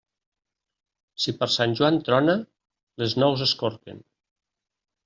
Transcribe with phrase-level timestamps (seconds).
[1.25, 2.37] Si per Sant Joan trona,
[3.05, 4.07] les nous es corquen.